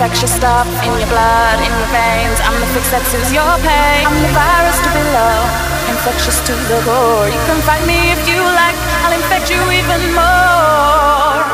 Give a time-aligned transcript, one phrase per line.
[0.00, 2.40] infectious stuff in your blood, in your veins.
[2.40, 4.08] I'm the fix that soothes your pain.
[4.08, 5.44] I'm the virus to below,
[5.92, 7.28] infectious to the core.
[7.28, 11.49] You can fight me if you like, I'll infect you even more.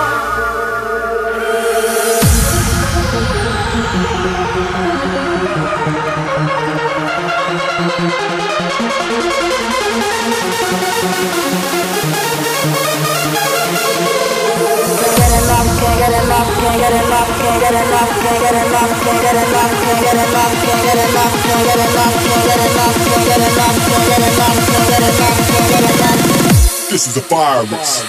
[26.88, 28.02] This is a virus.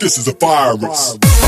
[0.00, 1.39] This is a virus.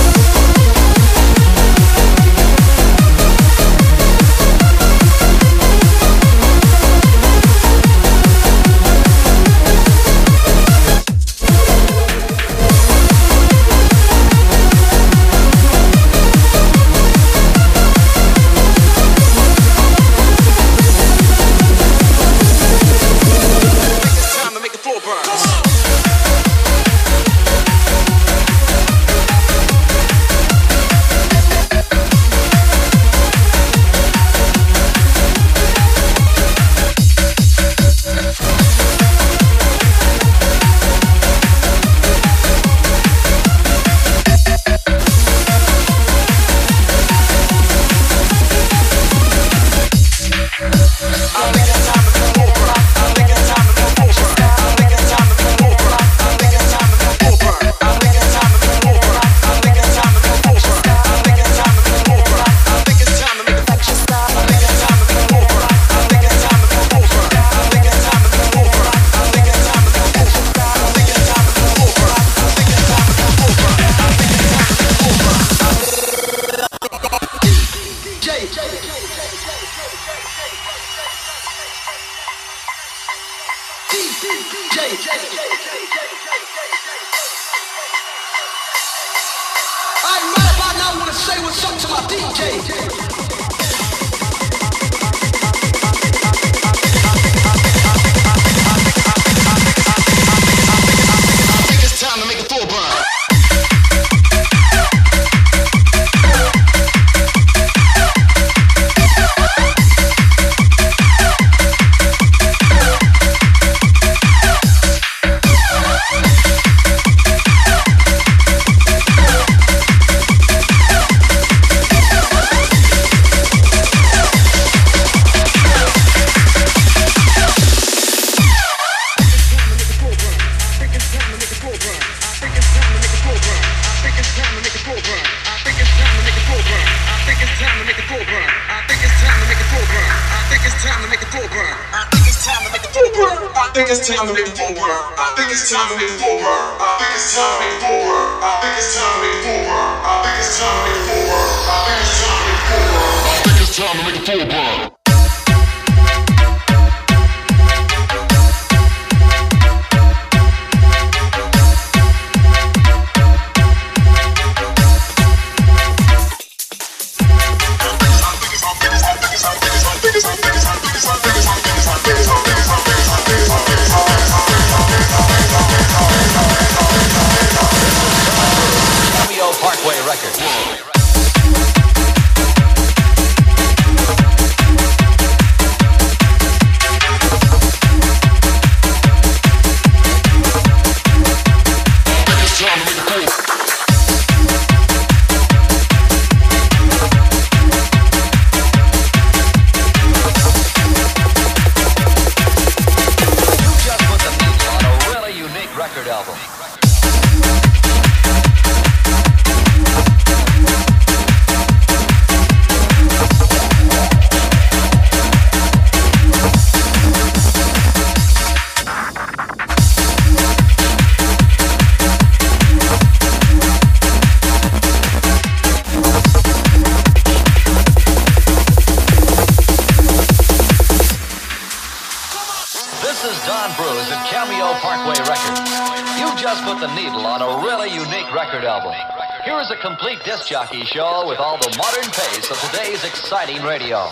[240.72, 244.08] Disc jockey show with all the modern pace of today's exciting radio.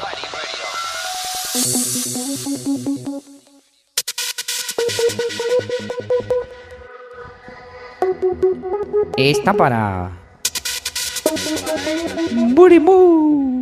[9.16, 10.12] Esta para.
[12.54, 13.59] Burimú.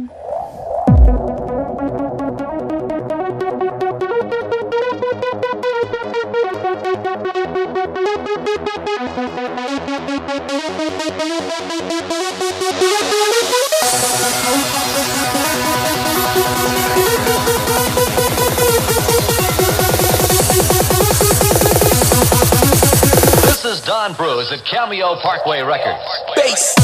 [24.18, 26.04] Bruise at Cameo Parkway Records.
[26.34, 26.75] Bass.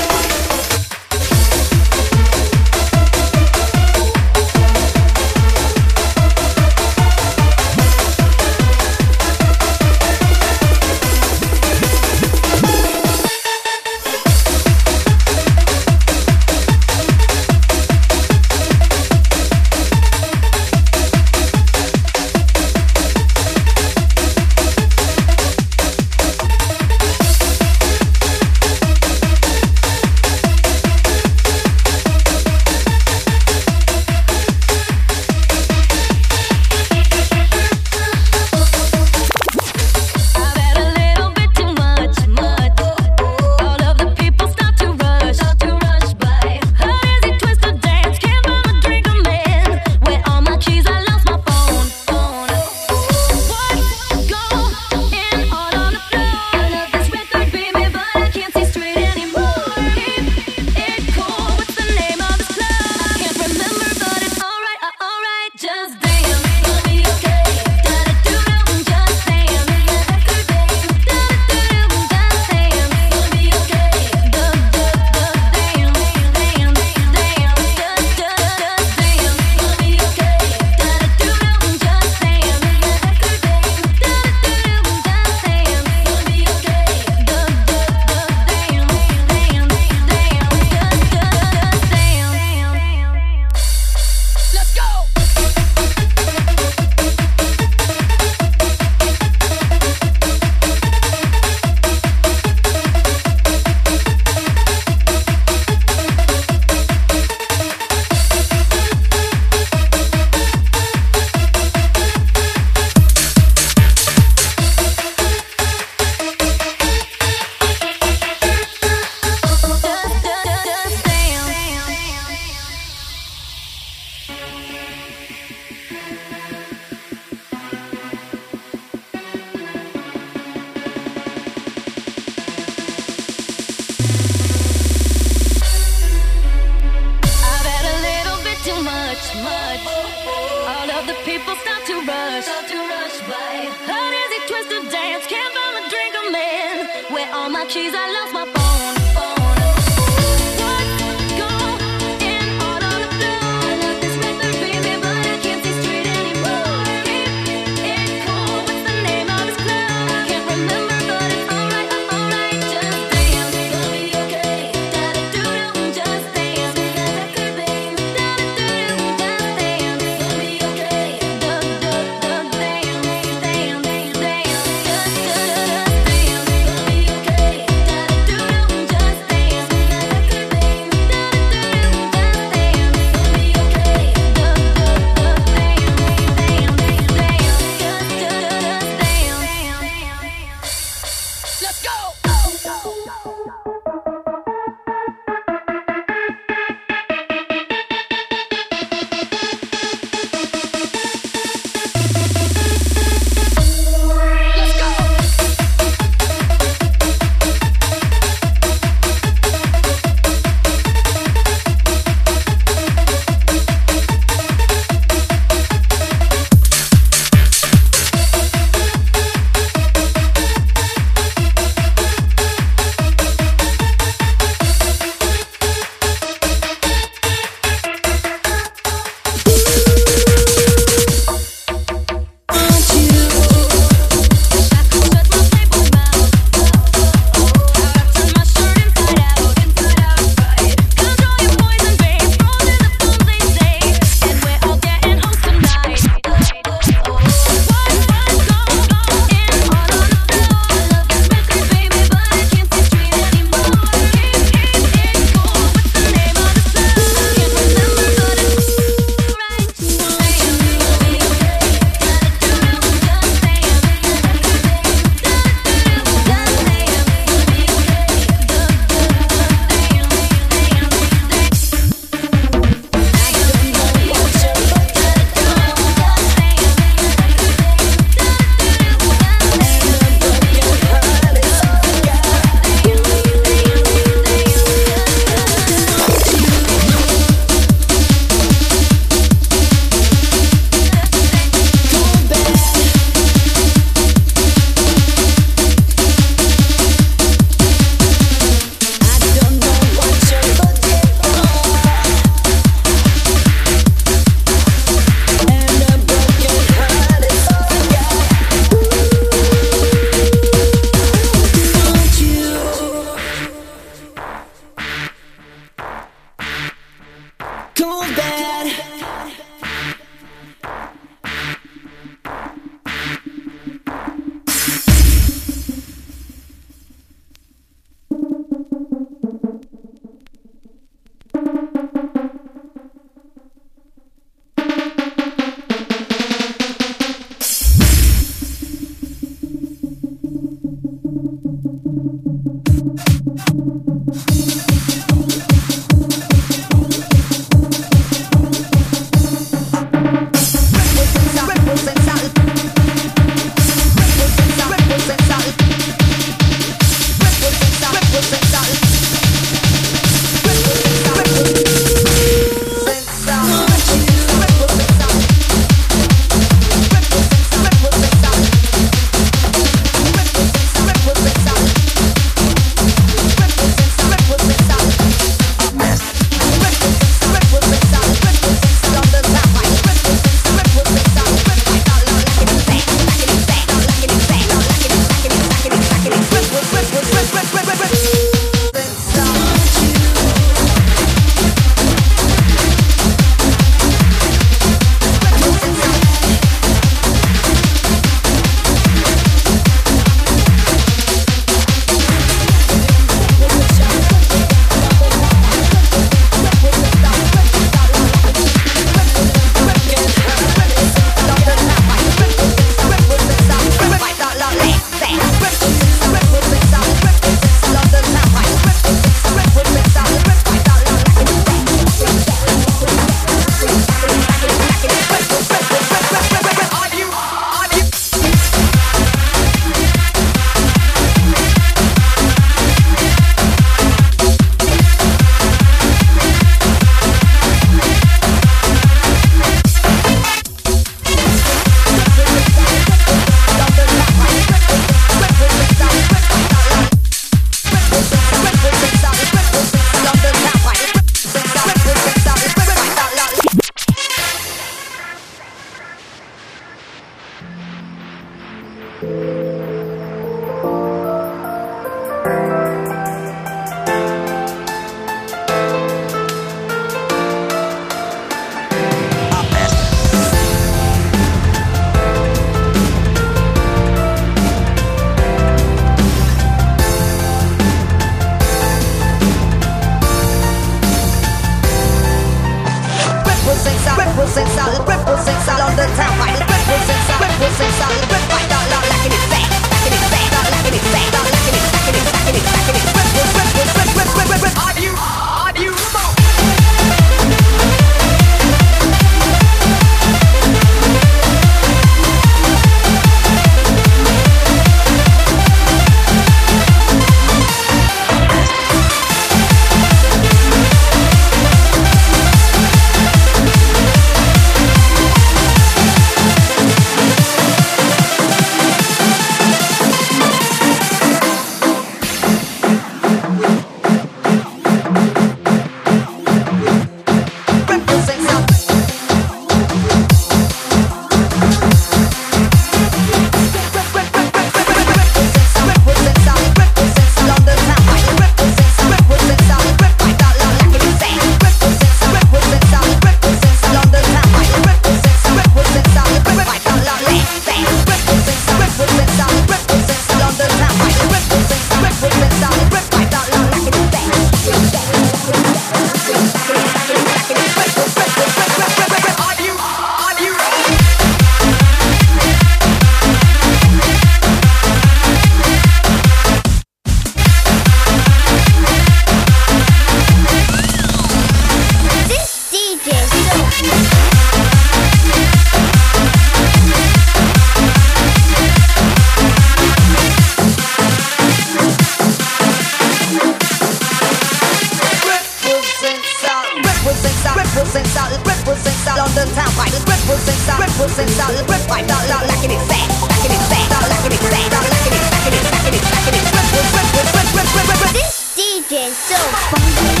[598.71, 599.13] 全校
[599.49, 599.59] 通
[599.97, 600.00] 知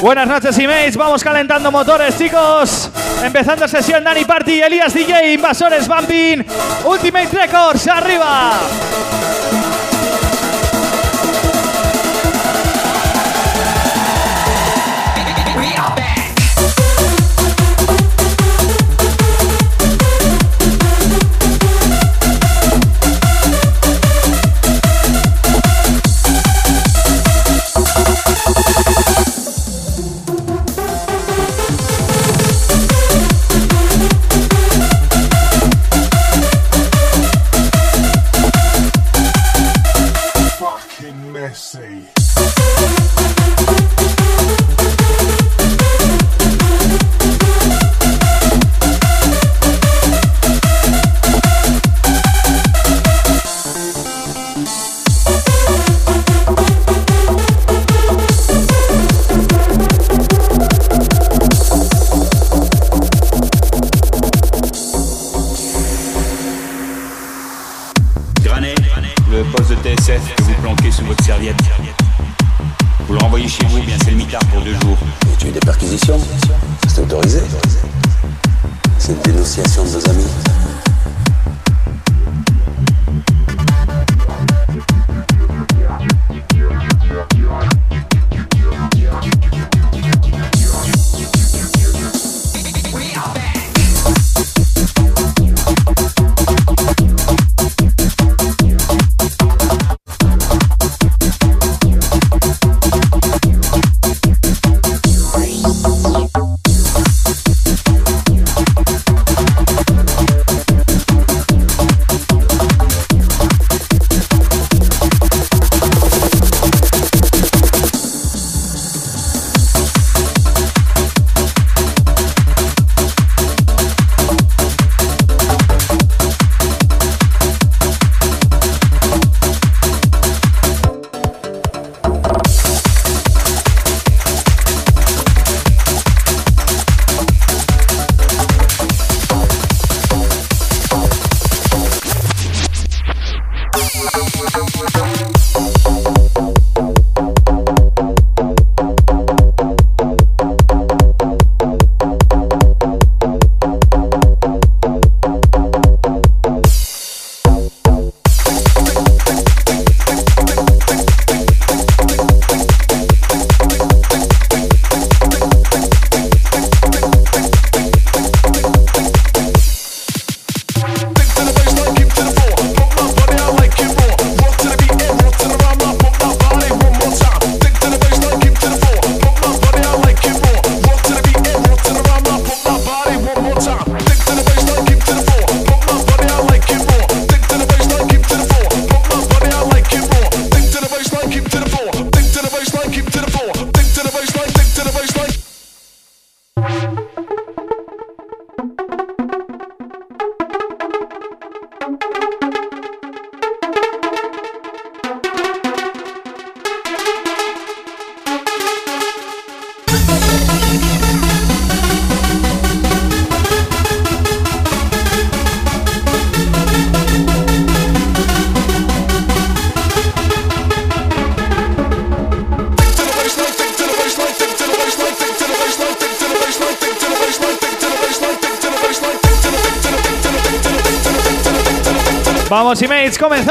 [0.00, 0.96] Buenas noches, emails.
[0.96, 2.88] Vamos calentando motores, chicos.
[3.22, 6.44] Empezando sesión Dani Party, Elías DJ, Invasores Bumping,
[6.84, 8.52] Ultimate Records, arriba.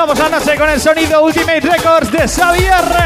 [0.07, 2.96] Comenzamos la noche con el sonido Ultimate Records de Xavier.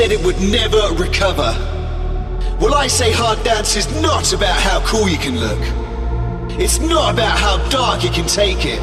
[0.00, 1.52] Said it would never recover.
[2.58, 5.60] Well, I say hard dance is not about how cool you can look.
[6.58, 8.80] It's not about how dark you can take it.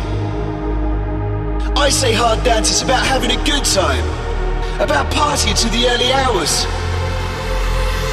[1.74, 4.06] I say hard dance is about having a good time,
[4.78, 6.54] about partying to the early hours.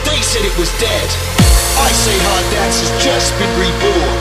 [0.08, 1.08] They said it was dead.
[1.76, 4.16] I say hard dance has just been reborn.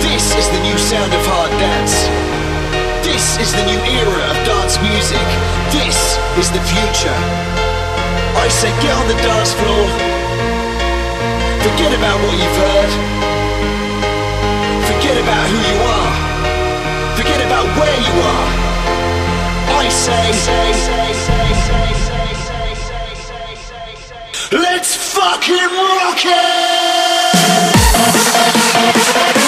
[0.00, 2.31] This is the new sound of hard dance.
[3.12, 5.28] This is the new era of dance music.
[5.68, 7.20] This is the future.
[8.40, 9.84] I say get on the dance floor.
[11.60, 12.92] Forget about what you've heard.
[14.88, 16.14] Forget about who you are.
[17.18, 18.48] Forget about where you are.
[19.76, 20.32] I say,
[24.56, 25.68] let's fucking
[26.00, 26.24] rock
[29.36, 29.41] it.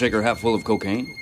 [0.00, 1.14] shaker half full of cocaine?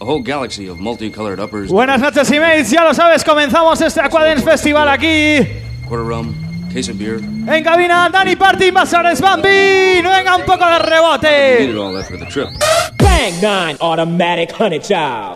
[0.00, 1.70] A whole galaxy of multicolored uppers.
[1.70, 2.72] Buenas noches, mates.
[2.72, 5.46] Ya lo sabes, comenzamos este Aquadance Festival aquí.
[5.86, 6.34] Quarter rum,
[6.72, 7.20] case of beer.
[7.46, 10.02] En cabina, Dani Party, Basares Bambi.
[10.02, 11.72] Venga un poco de rebote.
[12.98, 15.33] Bang nine automatic honey child.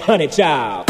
[0.00, 0.89] honey child.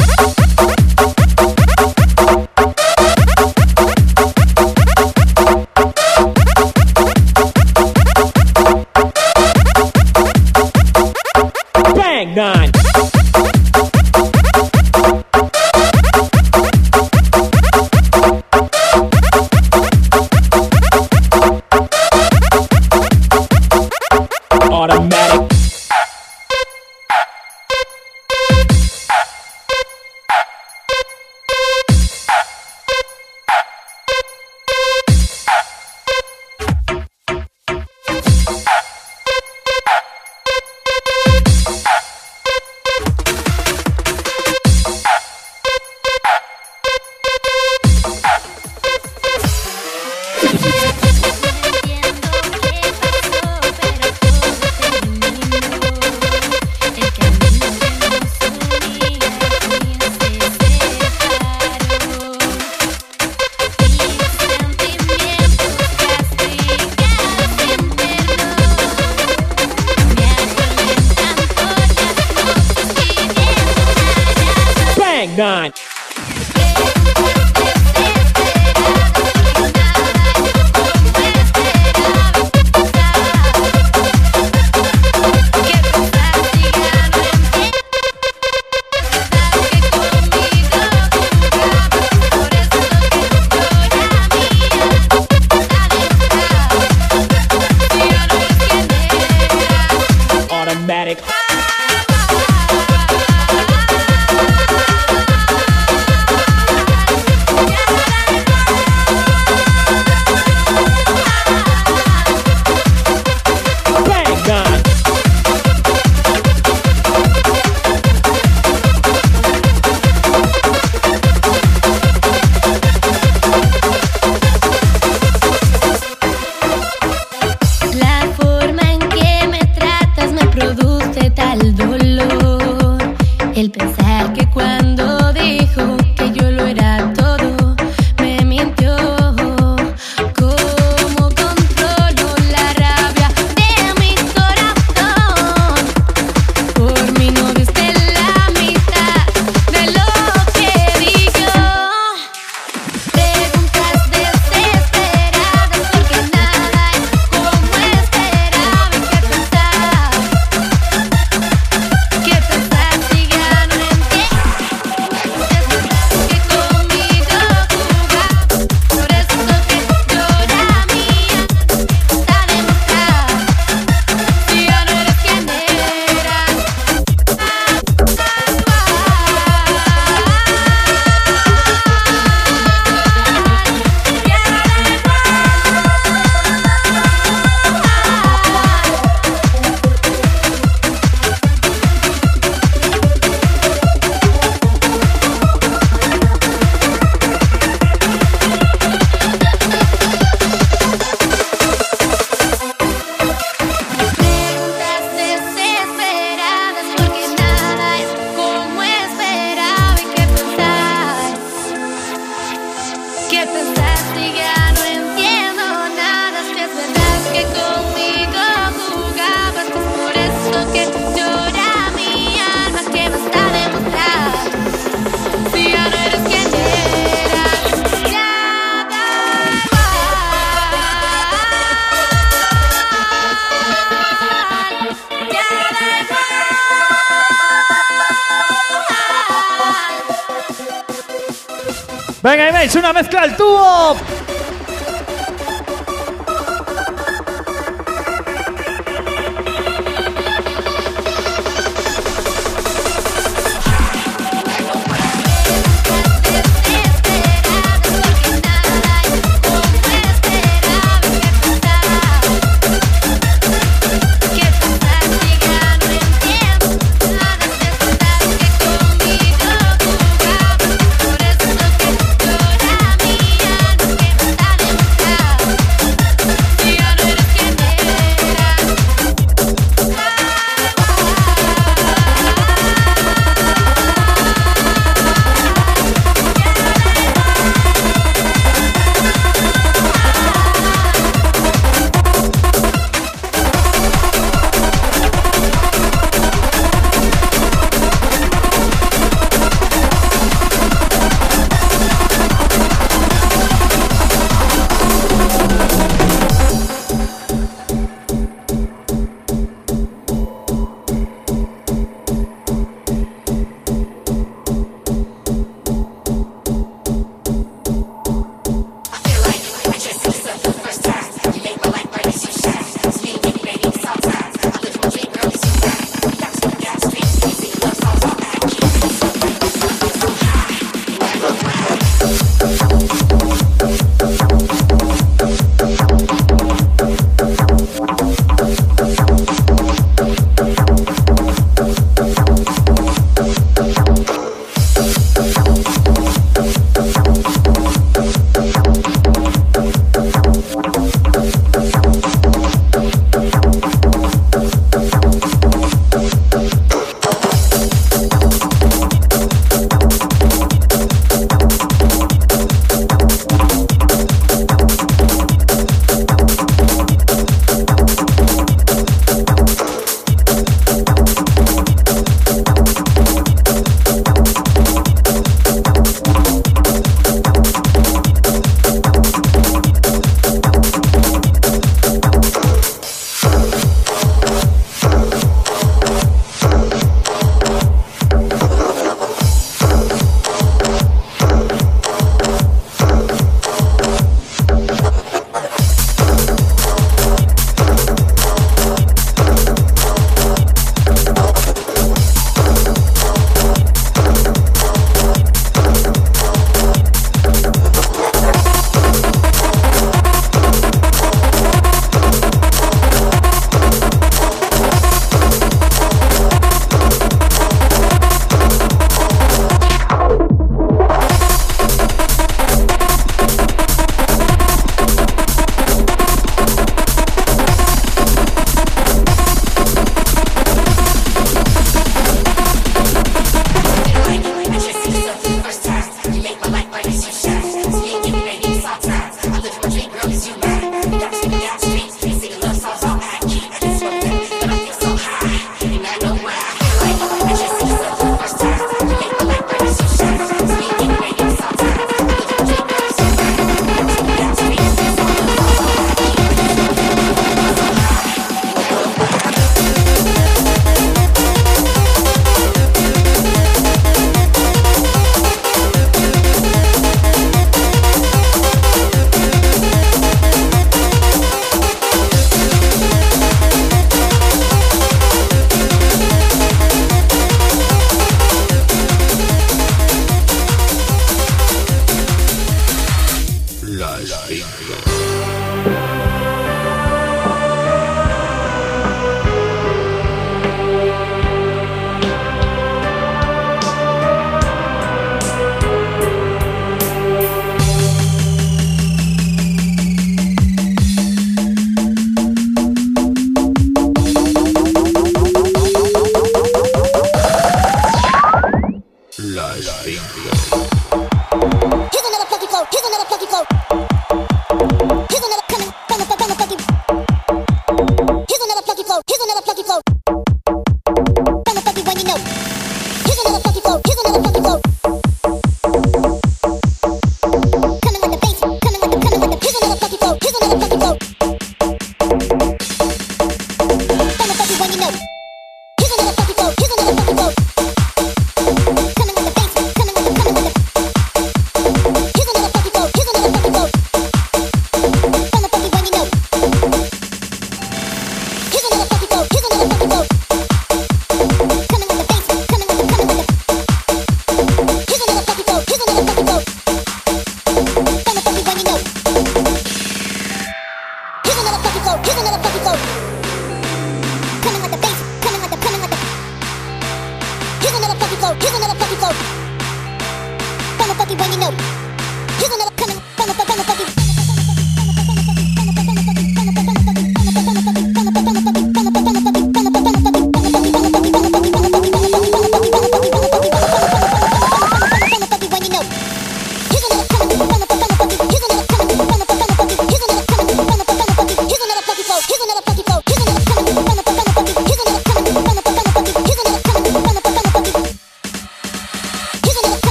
[75.41, 75.90] gone.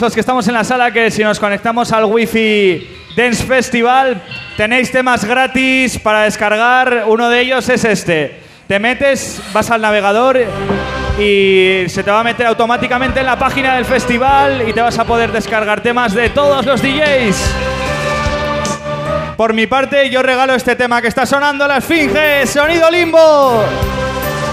[0.00, 4.20] Los que estamos en la sala que si nos conectamos al Wi-Fi Dance Festival
[4.56, 7.04] tenéis temas gratis para descargar.
[7.06, 8.40] Uno de ellos es este.
[8.66, 10.38] Te metes, vas al navegador
[11.18, 14.98] y se te va a meter automáticamente en la página del festival y te vas
[14.98, 17.54] a poder descargar temas de todos los DJs.
[19.36, 23.64] Por mi parte, yo regalo este tema que está sonando, la Esfinge, Sonido Limbo.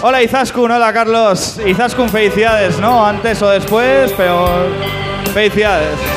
[0.03, 1.59] Hola Izaskun, hola Carlos.
[1.65, 3.05] Izaskun, felicidades, ¿no?
[3.05, 4.67] Antes o después, pero
[5.31, 6.10] felicidades.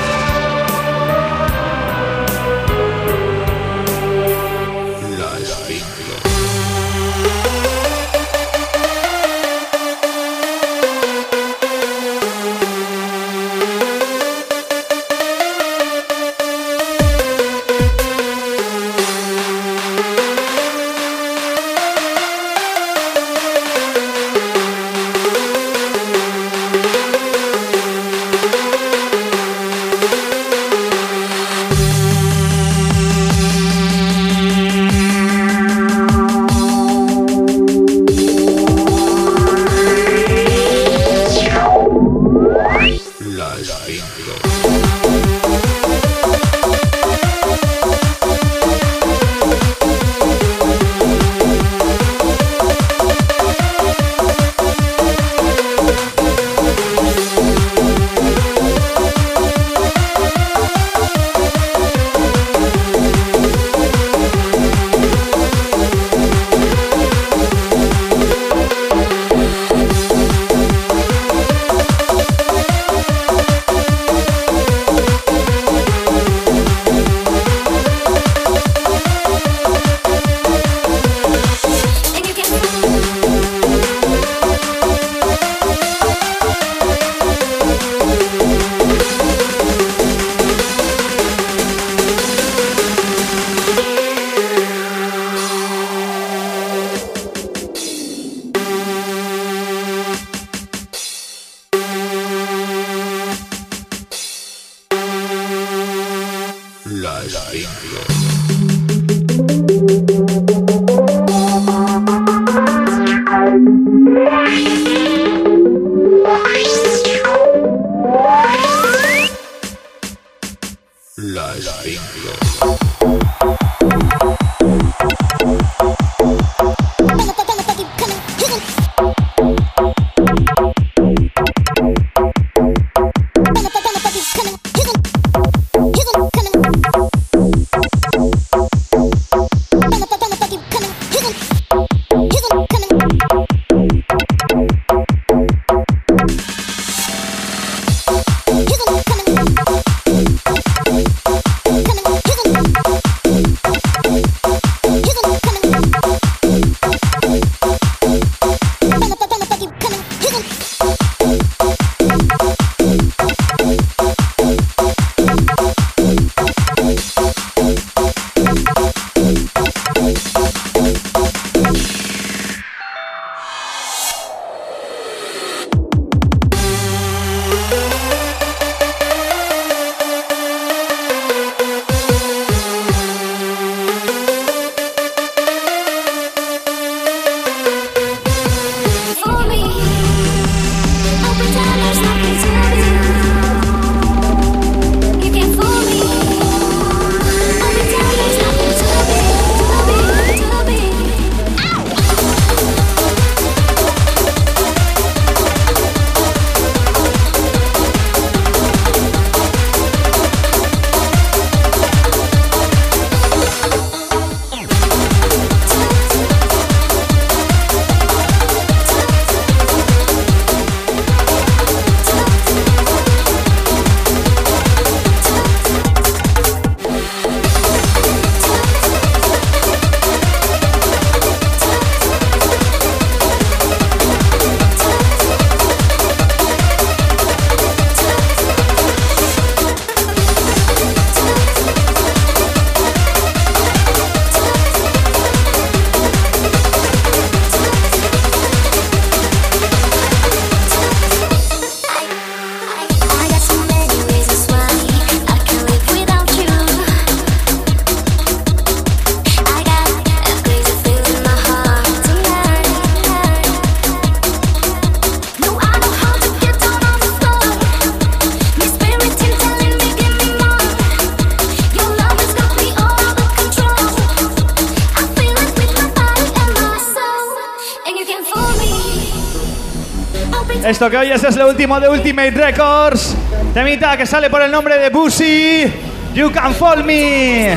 [280.74, 283.14] Esto que oyes es lo último de Ultimate Records.
[283.54, 285.72] Temita que sale por el nombre de Bussy.
[286.12, 287.56] You can fall me.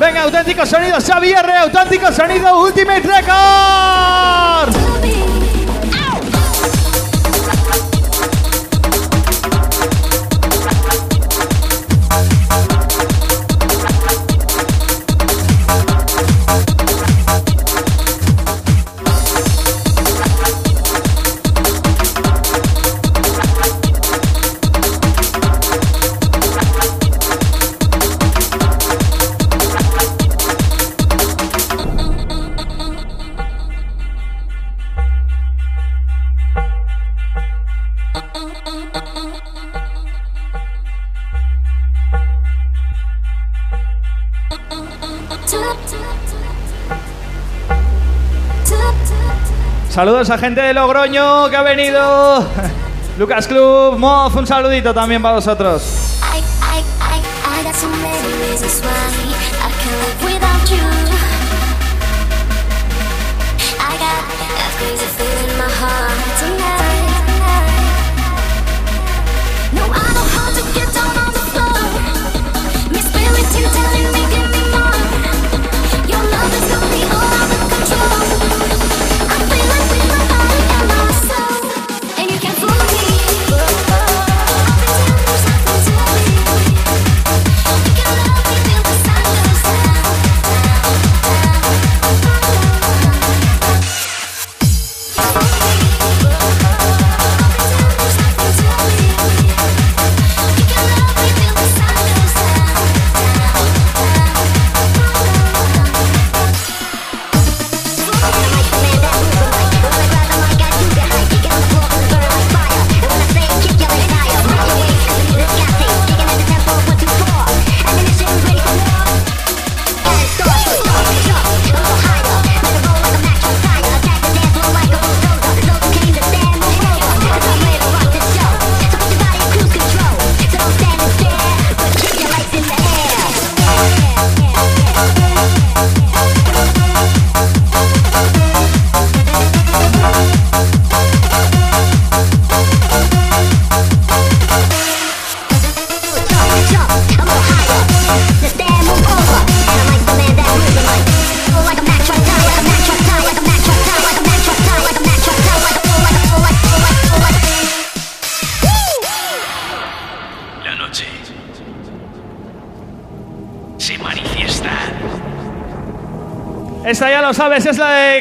[0.00, 4.47] Venga, auténtico sonido Xavier, auténtico sonido Ultimate Records.
[49.98, 52.46] Saludos a gente de Logroño que ha venido.
[53.18, 55.97] Lucas Club, Moz, un saludito también para vosotros.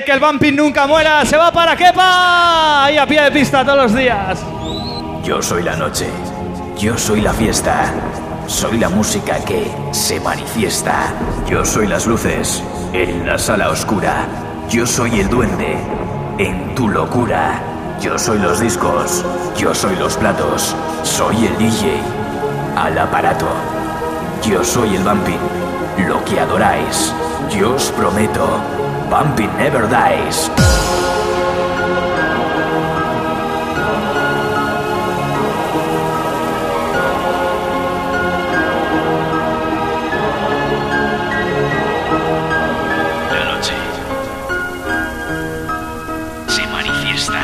[0.07, 1.25] Que el bumping nunca muera.
[1.25, 2.85] Se va para Kepa.
[2.85, 4.39] Ahí a pie de pista todos los días.
[5.21, 6.07] Yo soy la noche.
[6.77, 7.93] Yo soy la fiesta.
[8.47, 11.13] Soy la música que se manifiesta.
[11.49, 12.63] Yo soy las luces
[12.93, 14.25] en la sala oscura.
[14.69, 15.75] Yo soy el duende
[16.37, 17.61] en tu locura.
[17.99, 19.25] Yo soy los discos.
[19.57, 20.73] Yo soy los platos.
[21.03, 21.99] Soy el DJ
[22.77, 23.49] al aparato.
[24.41, 27.13] Yo soy el bumping, lo que adoráis.
[27.49, 28.61] Yo os prometo,
[29.09, 30.51] bumping never dies.
[43.31, 43.73] La noche
[46.47, 47.39] se manifiesta.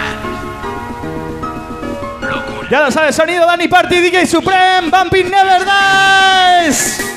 [2.70, 7.13] Ya lo sabes, sonido Dani Party, DJ Supreme, Bumping Never Dies.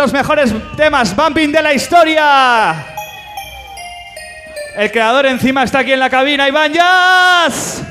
[0.00, 2.86] Los mejores temas bumping de la historia.
[4.74, 7.82] El creador encima está aquí en la cabina, Iván Jazz.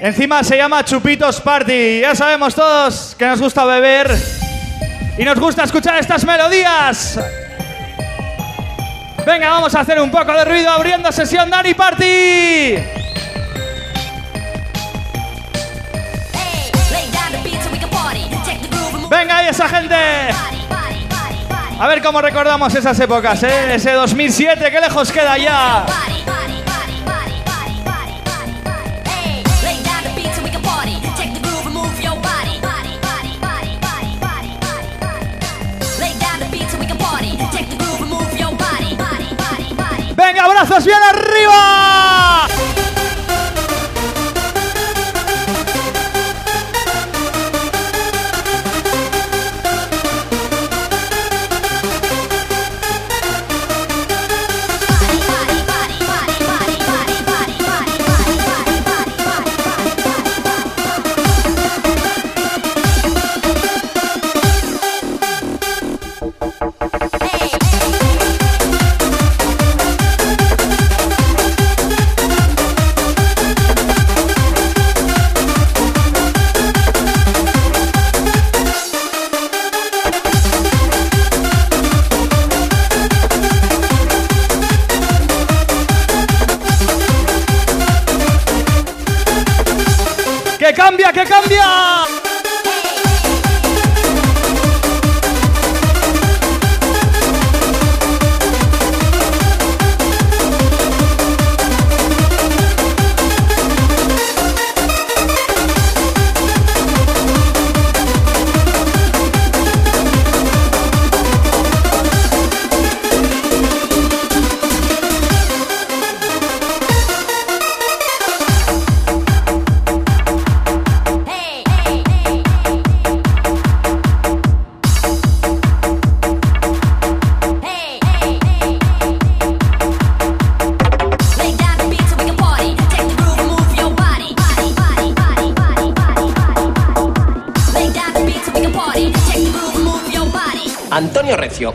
[0.00, 2.00] Encima se llama Chupitos Party.
[2.00, 4.10] Ya sabemos todos que nos gusta beber
[5.18, 7.20] y nos gusta escuchar estas melodías.
[9.26, 12.91] Venga, vamos a hacer un poco de ruido abriendo sesión Dani Party.
[21.80, 23.74] A ver cómo recordamos esas épocas, ¿eh?
[23.74, 25.84] Ese 2007, qué lejos queda ya.
[40.14, 41.81] Venga, brazos bien arriba.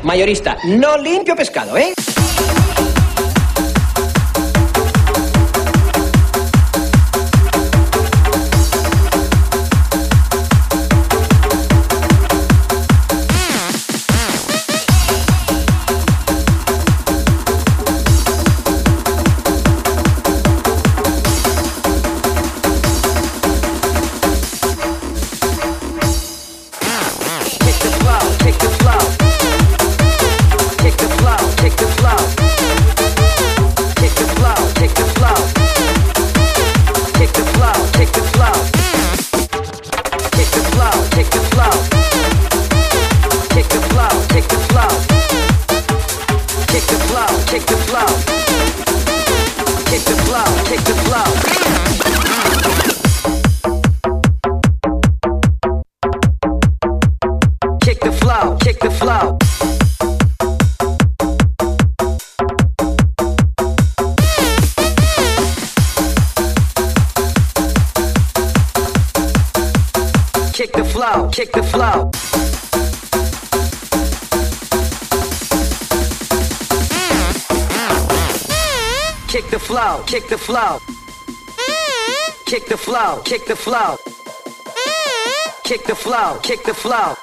[0.03, 0.57] Mayorista.
[0.65, 1.93] No limpio pescado, ¿eh?
[80.47, 80.79] Flow,
[82.45, 83.21] kick the flow.
[83.25, 85.19] Kick the flow, kick the flow.
[85.65, 87.15] Kick the flow, kick the flow.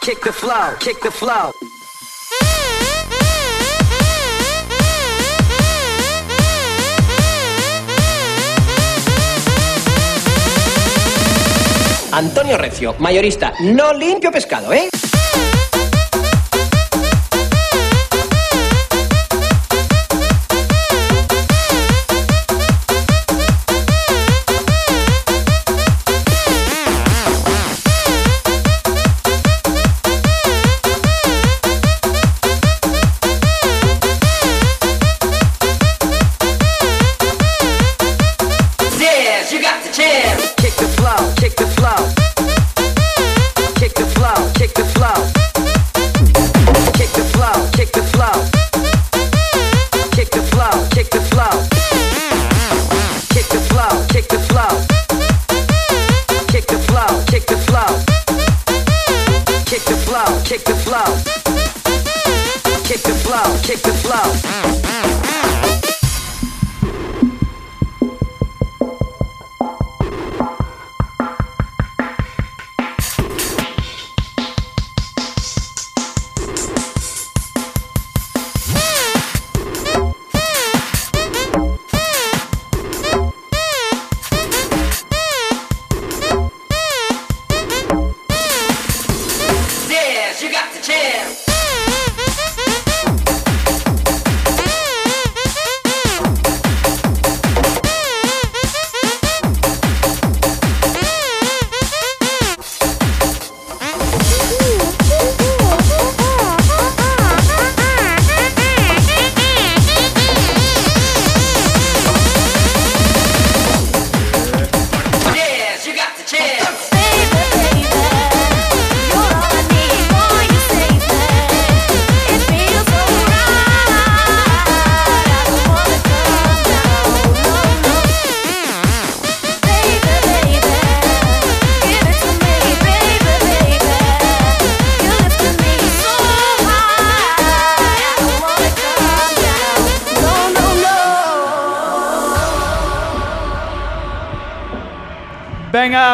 [0.00, 1.50] Kick the flow, kick the flow.
[12.12, 13.52] Antonio Recio, mayorista.
[13.60, 14.88] No limpio pescado, ¿eh?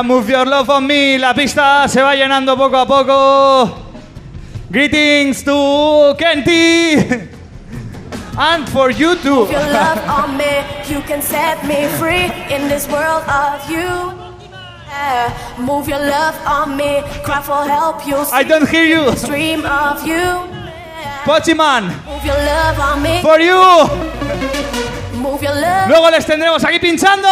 [0.03, 1.19] Venga, move your love on me.
[1.19, 3.75] La pista se va llenando poco a poco.
[4.71, 6.97] Greetings to Kenty.
[8.39, 9.35] And for you too.
[9.35, 14.19] Move your love on me, you can set me free in this world of you.
[14.89, 15.59] Yeah.
[15.59, 19.15] Move your love on me, cry for help, you I don't hear you.
[19.27, 20.49] Dream of you.
[21.25, 21.89] Pochiman.
[22.07, 23.21] Move your love on me.
[23.21, 24.92] For you.
[25.89, 27.29] Luego les tendremos aquí pinchando.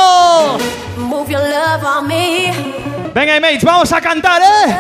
[3.15, 4.75] Venga, mates, vamos a cantar, ¿eh?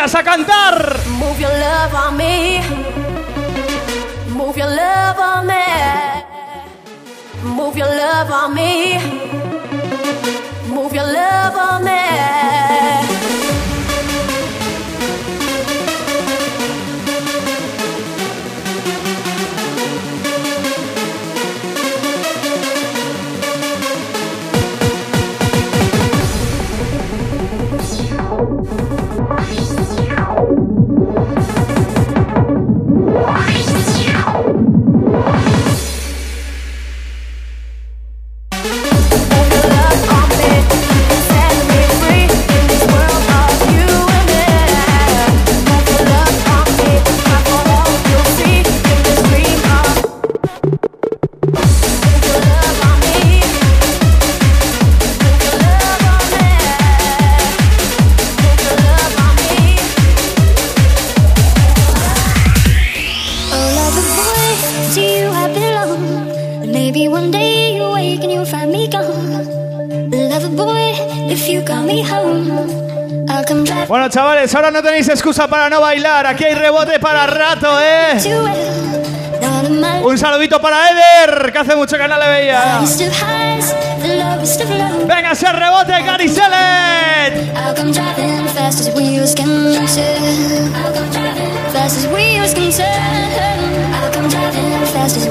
[0.00, 0.40] Hallelujah, sacan
[74.60, 76.26] ahora no tenéis excusa para no bailar.
[76.26, 78.18] Aquí hay rebote para rato, ¿eh?
[80.02, 82.80] Un saludito para Eder, que hace mucho que no le veía.
[85.06, 87.54] Venga, ese rebote, Gary Sellet.
[91.72, 91.96] Fast
[95.16, 95.26] as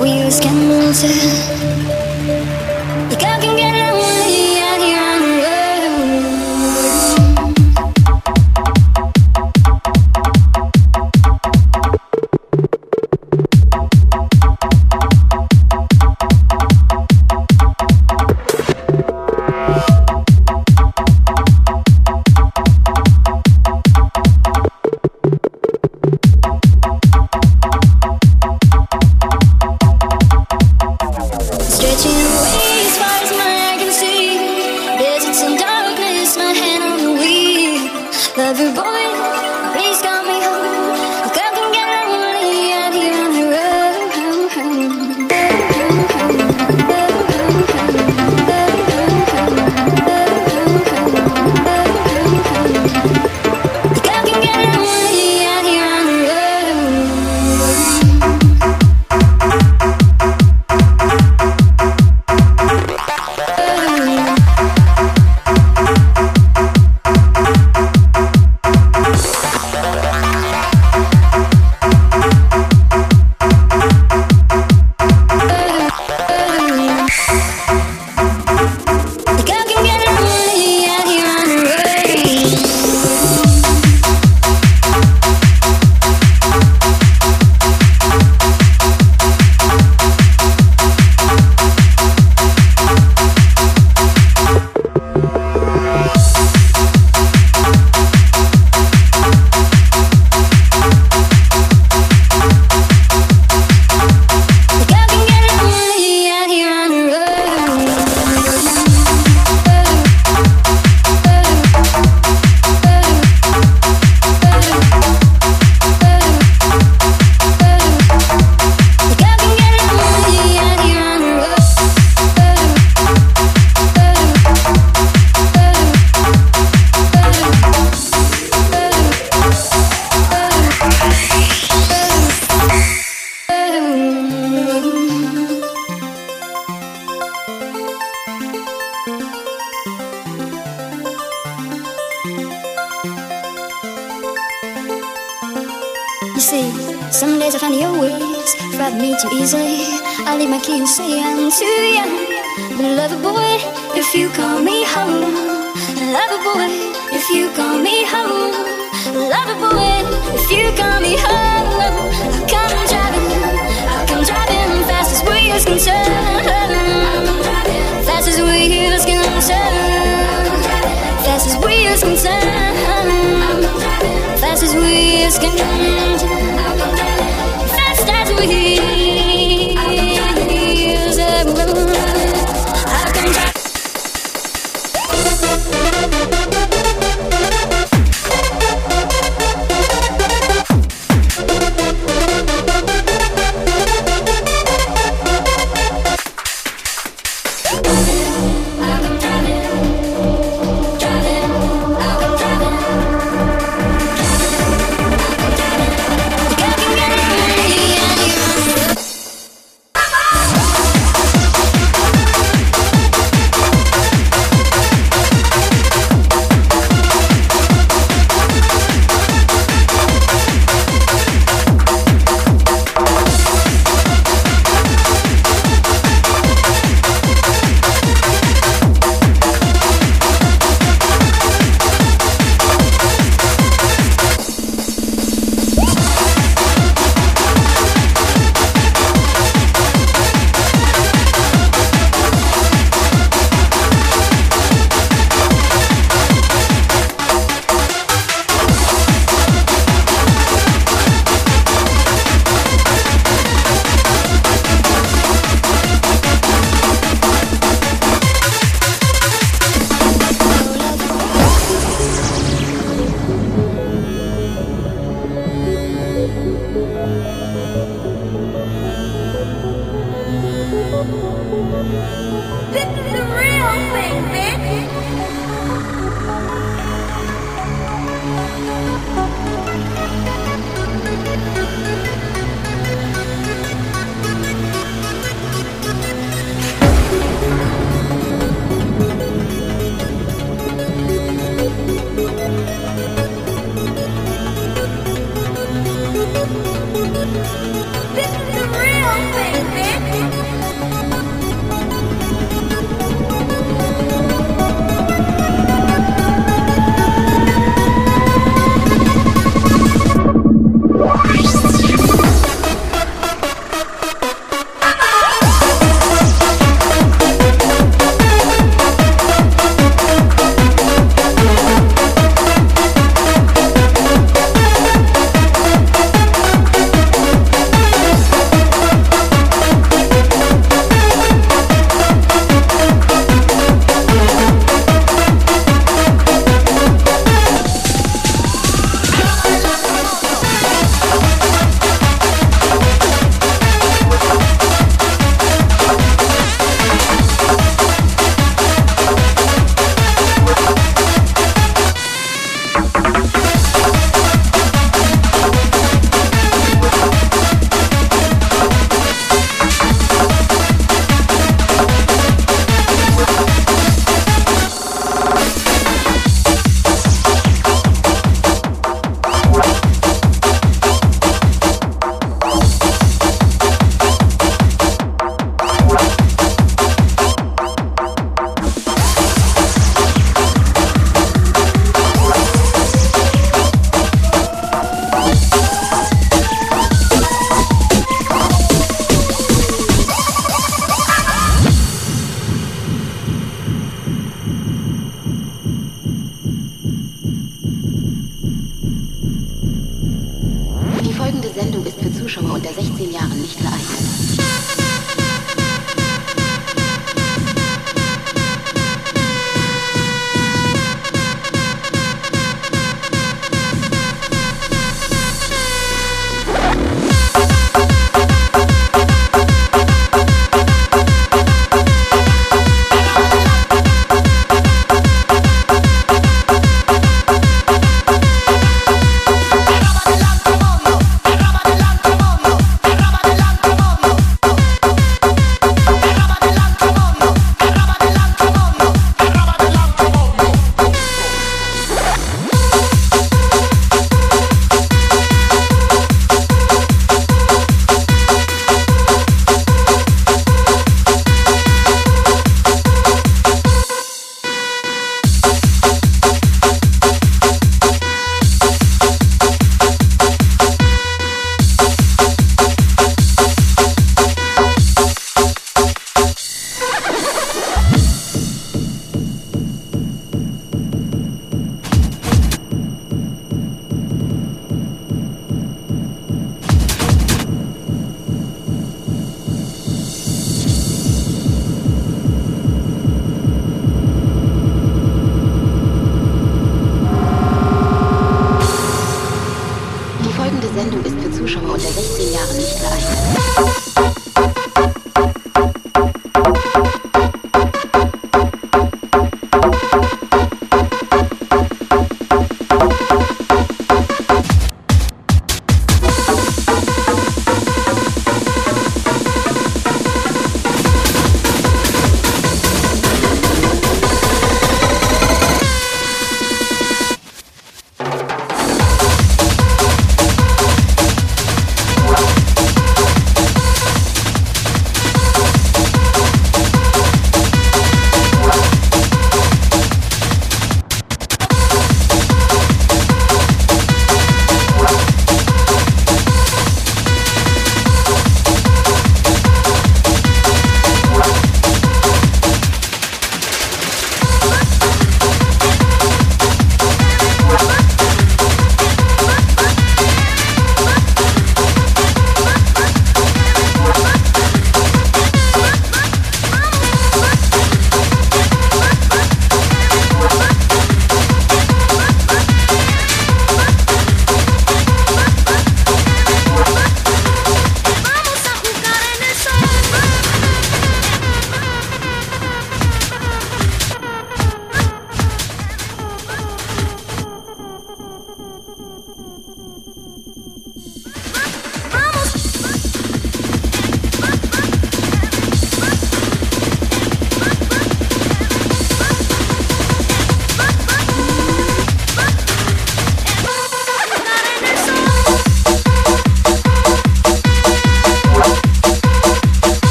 [175.42, 176.09] asking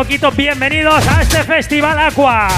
[0.00, 2.48] poquito, bienvenidos a este Festival Aqua.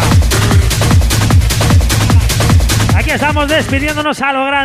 [2.94, 4.62] Aquí estamos despidiéndonos a lo grande.